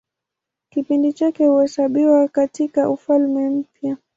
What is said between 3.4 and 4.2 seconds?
Mpya.